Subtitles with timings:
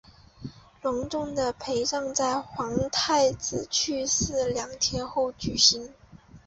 [0.81, 5.93] 隆重的葬礼在皇太子去世两天后举行。